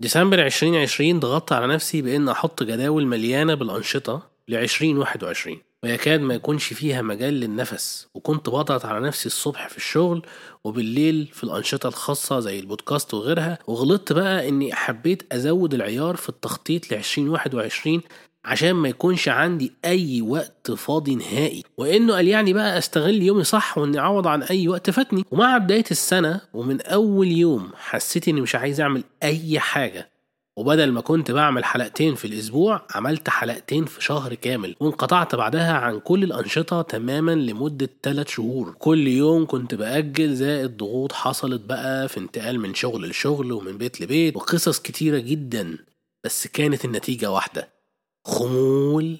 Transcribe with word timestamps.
ديسمبر 0.00 0.46
2020 0.46 1.20
ضغطت 1.20 1.52
على 1.52 1.66
نفسي 1.66 2.02
بإن 2.02 2.28
أحط 2.28 2.62
جداول 2.62 3.06
مليانة 3.06 3.54
بالأنشطة 3.54 4.22
ل 4.48 4.54
2021 4.54 5.58
ويكاد 5.82 6.20
ما 6.20 6.34
يكونش 6.34 6.72
فيها 6.72 7.02
مجال 7.02 7.34
للنفس 7.34 8.06
وكنت 8.14 8.48
بضغط 8.48 8.86
على 8.86 9.06
نفسي 9.06 9.26
الصبح 9.26 9.68
في 9.68 9.76
الشغل 9.76 10.22
وبالليل 10.64 11.28
في 11.32 11.44
الأنشطة 11.44 11.86
الخاصة 11.86 12.40
زي 12.40 12.58
البودكاست 12.58 13.14
وغيرها 13.14 13.58
وغلطت 13.66 14.12
بقى 14.12 14.48
إني 14.48 14.74
حبيت 14.74 15.32
أزود 15.32 15.74
العيار 15.74 16.16
في 16.16 16.28
التخطيط 16.28 16.92
ل 16.92 16.94
2021 16.94 18.02
عشان 18.44 18.72
ما 18.72 18.88
يكونش 18.88 19.28
عندي 19.28 19.72
أي 19.84 20.22
وقت 20.22 20.70
فاضي 20.70 21.14
نهائي. 21.14 21.64
وإنه 21.76 22.14
قال 22.14 22.28
يعني 22.28 22.52
بقى 22.52 22.78
أستغل 22.78 23.22
يومي 23.22 23.44
صح 23.44 23.78
وإني 23.78 23.98
أعوض 23.98 24.26
عن 24.26 24.42
أي 24.42 24.68
وقت 24.68 24.90
فاتني. 24.90 25.24
ومع 25.30 25.58
بداية 25.58 25.84
السنة 25.90 26.40
ومن 26.52 26.80
أول 26.80 27.26
يوم 27.28 27.70
حسيت 27.76 28.28
إني 28.28 28.40
مش 28.40 28.54
عايز 28.54 28.80
أعمل 28.80 29.04
أي 29.22 29.60
حاجة. 29.60 30.10
وبدل 30.56 30.92
ما 30.92 31.00
كنت 31.00 31.30
بعمل 31.30 31.64
حلقتين 31.64 32.14
في 32.14 32.24
الأسبوع 32.24 32.86
عملت 32.94 33.28
حلقتين 33.28 33.84
في 33.84 34.04
شهر 34.04 34.34
كامل. 34.34 34.76
وانقطعت 34.80 35.34
بعدها 35.34 35.72
عن 35.72 36.00
كل 36.00 36.24
الأنشطة 36.24 36.82
تماما 36.82 37.32
لمدة 37.34 37.90
3 38.02 38.28
شهور. 38.28 38.76
كل 38.78 39.08
يوم 39.08 39.46
كنت 39.46 39.74
بأجل 39.74 40.34
زائد 40.34 40.76
ضغوط 40.76 41.12
حصلت 41.12 41.60
بقى 41.60 42.08
في 42.08 42.18
انتقال 42.20 42.60
من 42.60 42.74
شغل 42.74 43.08
لشغل 43.08 43.52
ومن 43.52 43.78
بيت 43.78 44.00
لبيت 44.00 44.36
وقصص 44.36 44.78
كتيرة 44.80 45.18
جدا. 45.18 45.78
بس 46.24 46.46
كانت 46.46 46.84
النتيجة 46.84 47.30
واحدة. 47.30 47.79
خمول 48.24 49.18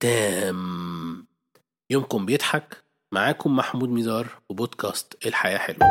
تام. 0.00 1.26
يومكم 1.90 2.26
بيضحك 2.26 2.84
معاكم 3.12 3.56
محمود 3.56 3.88
ميزار 3.88 4.28
وبودكاست 4.48 5.26
الحياة 5.26 5.58
حلوة. 5.58 5.88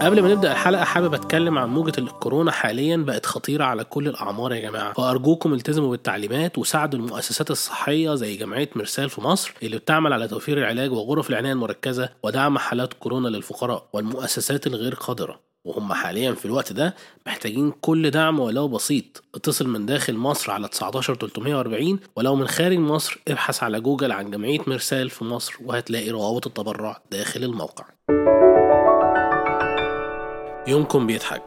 قبل 0.00 0.22
ما 0.22 0.28
نبدأ 0.28 0.52
الحلقة 0.52 0.84
حابب 0.84 1.14
أتكلم 1.14 1.58
عن 1.58 1.68
موجة 1.68 1.92
الكورونا 1.98 2.50
حاليا 2.52 2.96
بقت 2.96 3.26
خطيرة 3.26 3.64
على 3.64 3.84
كل 3.84 4.08
الأعمار 4.08 4.52
يا 4.52 4.60
جماعة. 4.60 4.92
فأرجوكم 4.92 5.52
التزموا 5.54 5.90
بالتعليمات 5.90 6.58
وساعدوا 6.58 6.98
المؤسسات 6.98 7.50
الصحية 7.50 8.14
زي 8.14 8.36
جمعيه 8.36 8.70
مرسال 8.76 9.10
في 9.10 9.20
مصر 9.20 9.52
اللي 9.62 9.78
بتعمل 9.78 10.12
على 10.12 10.28
توفير 10.28 10.58
العلاج 10.58 10.92
وغرف 10.92 11.30
العناية 11.30 11.52
المركزة 11.52 12.08
ودعم 12.22 12.58
حالات 12.58 12.92
كورونا 12.94 13.28
للفقراء 13.28 13.86
والمؤسسات 13.92 14.66
الغير 14.66 14.94
قادرة. 14.94 15.40
وهم 15.64 15.92
حاليا 15.92 16.32
في 16.32 16.44
الوقت 16.44 16.72
ده 16.72 16.94
محتاجين 17.26 17.70
كل 17.80 18.10
دعم 18.10 18.40
ولو 18.40 18.68
بسيط. 18.68 19.22
اتصل 19.34 19.68
من 19.68 19.86
داخل 19.86 20.14
مصر 20.16 20.52
على 20.52 20.68
19 20.68 21.14
340 21.14 22.00
ولو 22.16 22.36
من 22.36 22.48
خارج 22.48 22.78
مصر 22.78 23.20
ابحث 23.28 23.62
على 23.62 23.80
جوجل 23.80 24.12
عن 24.12 24.30
جمعية 24.30 24.60
مرسال 24.66 25.10
في 25.10 25.24
مصر 25.24 25.54
وهتلاقي 25.64 26.10
روابط 26.10 26.46
التبرع 26.46 27.02
داخل 27.10 27.44
الموقع. 27.44 27.84
يومكم 30.68 31.06
بيضحك. 31.06 31.42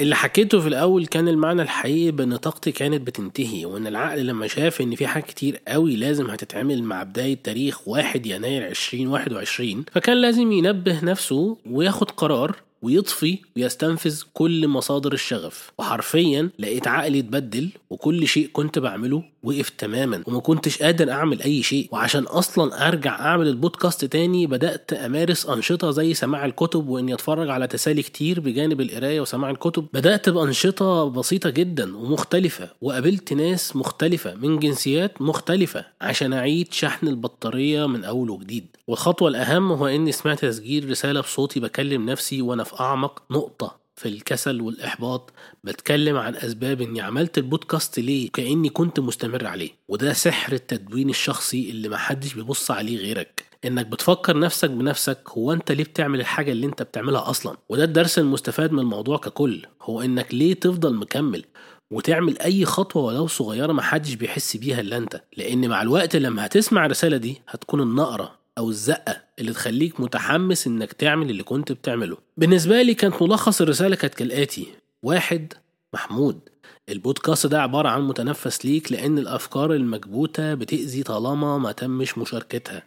اللي 0.00 0.14
حكيته 0.14 0.60
في 0.60 0.68
الأول 0.68 1.06
كان 1.06 1.28
المعنى 1.28 1.62
الحقيقي 1.62 2.10
بأن 2.10 2.36
طاقتي 2.36 2.72
كانت 2.72 3.00
بتنتهي 3.06 3.64
وإن 3.66 3.86
العقل 3.86 4.26
لما 4.26 4.46
شاف 4.46 4.80
إن 4.80 4.94
في 4.94 5.06
حاجات 5.06 5.26
كتير 5.28 5.60
قوي 5.68 5.96
لازم 5.96 6.30
هتتعمل 6.30 6.82
مع 6.82 7.02
بداية 7.02 7.38
تاريخ 7.42 7.88
1 7.88 8.26
يناير 8.26 8.66
2021 8.66 9.84
فكان 9.92 10.16
لازم 10.16 10.52
ينبه 10.52 11.04
نفسه 11.04 11.56
وياخد 11.70 12.10
قرار 12.10 12.56
ويطفي 12.84 13.38
ويستنفذ 13.56 14.22
كل 14.34 14.68
مصادر 14.68 15.12
الشغف. 15.12 15.72
وحرفيا 15.78 16.50
لقيت 16.58 16.88
عقلي 16.88 17.18
اتبدل 17.18 17.68
وكل 17.90 18.28
شيء 18.28 18.50
كنت 18.52 18.78
بعمله 18.78 19.24
وقف 19.42 19.68
تماما 19.68 20.22
وما 20.26 20.40
كنتش 20.40 20.82
قادر 20.82 21.10
أعمل 21.10 21.42
أي 21.42 21.62
شيء. 21.62 21.88
وعشان 21.92 22.22
أصلا 22.22 22.88
أرجع 22.88 23.20
أعمل 23.20 23.48
البودكاست 23.48 24.04
تاني 24.04 24.46
بدأت 24.46 24.92
أمارس 24.92 25.46
أنشطة 25.46 25.90
زي 25.90 26.14
سماع 26.14 26.44
الكتب 26.44 26.88
وإني 26.88 27.14
أتفرج 27.14 27.50
على 27.50 27.66
تسالي 27.66 28.02
كتير 28.02 28.40
بجانب 28.40 28.80
القراية 28.80 29.20
وسماع 29.20 29.50
الكتب. 29.50 29.86
بدأت 29.92 30.28
بأنشطة 30.28 31.08
بسيطة 31.10 31.50
جدا 31.50 31.96
ومختلفة. 31.96 32.70
وقابلت 32.80 33.32
ناس 33.32 33.76
مختلفة 33.76 34.34
من 34.34 34.58
جنسيات 34.58 35.22
مختلفة 35.22 35.84
عشان 36.00 36.32
أعيد 36.32 36.72
شحن 36.72 37.08
البطارية 37.08 37.86
من 37.86 38.04
أول 38.04 38.30
وجديد. 38.30 38.66
والخطوة 38.88 39.28
الأهم 39.28 39.72
هو 39.72 39.86
إني 39.86 40.12
سمعت 40.12 40.44
تسجيل 40.44 40.90
رسالة 40.90 41.20
بصوتي 41.20 41.60
بكلم 41.60 42.10
نفسي 42.10 42.42
وأنا 42.42 42.64
في 42.64 42.73
أعمق 42.80 43.22
نقطة 43.30 43.84
في 43.96 44.08
الكسل 44.08 44.60
والإحباط 44.60 45.32
بتكلم 45.64 46.16
عن 46.16 46.34
أسباب 46.36 46.80
إني 46.80 47.00
عملت 47.00 47.38
البودكاست 47.38 47.98
ليه 47.98 48.30
كأني 48.30 48.68
كنت 48.68 49.00
مستمر 49.00 49.46
عليه 49.46 49.70
وده 49.88 50.12
سحر 50.12 50.52
التدوين 50.52 51.10
الشخصي 51.10 51.70
اللي 51.70 51.88
محدش 51.88 52.34
بيبص 52.34 52.70
عليه 52.70 52.98
غيرك. 52.98 53.44
إنك 53.64 53.86
بتفكر 53.86 54.38
نفسك 54.38 54.70
بنفسك 54.70 55.18
هو 55.28 55.52
أنت 55.52 55.72
ليه 55.72 55.84
بتعمل 55.84 56.20
الحاجة 56.20 56.52
اللي 56.52 56.66
أنت 56.66 56.82
بتعملها 56.82 57.30
أصلا؟ 57.30 57.56
وده 57.68 57.84
الدرس 57.84 58.18
المستفاد 58.18 58.72
من 58.72 58.78
الموضوع 58.78 59.16
ككل 59.18 59.66
هو 59.82 60.00
إنك 60.02 60.34
ليه 60.34 60.54
تفضل 60.54 60.94
مكمل؟ 60.94 61.44
وتعمل 61.90 62.38
أي 62.38 62.64
خطوة 62.64 63.02
ولو 63.02 63.26
صغيرة 63.26 63.72
محدش 63.72 64.14
بيحس 64.14 64.56
بيها 64.56 64.80
إلا 64.80 64.96
أنت 64.96 65.22
لأن 65.36 65.68
مع 65.68 65.82
الوقت 65.82 66.16
لما 66.16 66.46
هتسمع 66.46 66.86
الرسالة 66.86 67.16
دي 67.16 67.42
هتكون 67.48 67.80
النقرة 67.80 68.38
أو 68.58 68.70
الزقة 68.70 69.23
اللي 69.38 69.52
تخليك 69.52 70.00
متحمس 70.00 70.66
إنك 70.66 70.92
تعمل 70.92 71.30
اللي 71.30 71.42
كنت 71.42 71.72
بتعمله. 71.72 72.16
بالنسبة 72.36 72.82
لي 72.82 72.94
كانت 72.94 73.22
ملخص 73.22 73.60
الرسالة 73.60 73.96
كانت 73.96 74.14
كالآتي. 74.14 74.66
واحد 75.02 75.52
محمود 75.94 76.40
البودكاست 76.88 77.46
ده 77.46 77.62
عبارة 77.62 77.88
عن 77.88 78.02
متنفس 78.02 78.64
ليك 78.66 78.92
لأن 78.92 79.18
الأفكار 79.18 79.72
المكبوتة 79.74 80.54
بتأذي 80.54 81.02
طالما 81.02 81.58
ما 81.58 81.72
تمش 81.72 82.18
مشاركتها. 82.18 82.82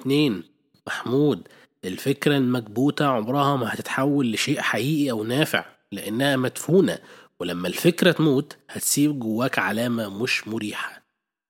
اتنين 0.00 0.42
محمود 0.86 1.48
الفكرة 1.84 2.36
المكبوتة 2.36 3.06
عمرها 3.06 3.56
ما 3.56 3.74
هتتحول 3.74 4.32
لشيء 4.32 4.60
حقيقي 4.60 5.10
أو 5.10 5.24
نافع 5.24 5.64
لأنها 5.92 6.36
مدفونة 6.36 6.98
ولما 7.40 7.68
الفكرة 7.68 8.12
تموت 8.12 8.56
هتسيب 8.70 9.18
جواك 9.20 9.58
علامة 9.58 10.22
مش 10.22 10.48
مريحة. 10.48 11.02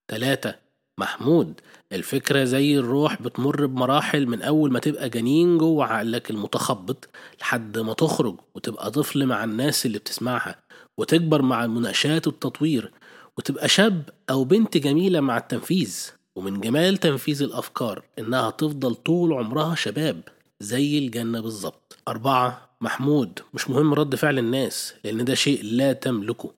تلاتة 0.09 0.55
محمود 1.01 1.61
الفكرة 1.93 2.45
زي 2.45 2.79
الروح 2.79 3.23
بتمر 3.23 3.67
بمراحل 3.67 4.27
من 4.27 4.43
أول 4.43 4.73
ما 4.73 4.79
تبقى 4.79 5.09
جنين 5.09 5.59
جوه 5.59 5.85
عقلك 5.85 6.31
المتخبط 6.31 7.09
لحد 7.41 7.79
ما 7.79 7.93
تخرج 7.93 8.37
وتبقى 8.55 8.91
طفل 8.91 9.27
مع 9.27 9.45
الناس 9.45 9.87
اللي 9.87 9.99
بتسمعها 9.99 10.57
وتكبر 10.99 11.43
مع 11.43 11.65
المناقشات 11.65 12.27
والتطوير 12.27 12.93
وتبقى 13.39 13.69
شاب 13.69 14.03
أو 14.31 14.45
بنت 14.45 14.77
جميلة 14.77 15.21
مع 15.21 15.37
التنفيذ 15.37 16.11
ومن 16.37 16.61
جمال 16.61 16.97
تنفيذ 16.97 17.43
الأفكار 17.43 18.03
إنها 18.19 18.51
تفضل 18.51 18.95
طول 18.95 19.33
عمرها 19.33 19.75
شباب 19.75 20.21
زي 20.61 20.99
الجنة 20.99 21.41
بالظبط. 21.41 21.99
أربعة 22.09 22.71
محمود 22.81 23.39
مش 23.55 23.71
مهم 23.71 23.95
رد 23.95 24.15
فعل 24.15 24.39
الناس 24.39 24.95
لأن 25.05 25.25
ده 25.25 25.35
شيء 25.35 25.65
لا 25.65 25.93
تملكه. 25.93 26.55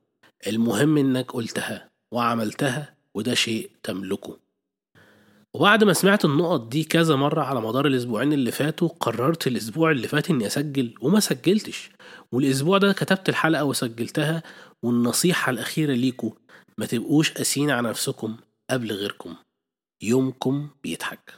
المهم 0.46 0.96
إنك 0.98 1.32
قلتها 1.32 1.88
وعملتها 2.14 2.91
وده 3.16 3.34
شيء 3.34 3.70
تملكه. 3.82 4.38
وبعد 5.54 5.84
ما 5.84 5.92
سمعت 5.92 6.24
النقط 6.24 6.68
دي 6.68 6.84
كذا 6.84 7.16
مرة 7.16 7.42
على 7.42 7.60
مدار 7.60 7.86
الأسبوعين 7.86 8.32
اللي 8.32 8.50
فاتوا 8.50 8.88
قررت 8.88 9.46
الأسبوع 9.46 9.90
اللي 9.90 10.08
فات 10.08 10.30
إني 10.30 10.46
أسجل 10.46 10.94
وما 11.00 11.20
سجلتش. 11.20 11.90
والأسبوع 12.32 12.78
ده 12.78 12.92
كتبت 12.92 13.28
الحلقة 13.28 13.64
وسجلتها 13.64 14.42
والنصيحة 14.82 15.50
الأخيرة 15.50 15.92
ليكوا 15.92 16.30
ما 16.78 16.86
تبقوش 16.86 17.32
قاسيين 17.32 17.70
على 17.70 17.88
نفسكم 17.88 18.36
قبل 18.70 18.92
غيركم. 18.92 19.34
يومكم 20.02 20.68
بيضحك. 20.82 21.34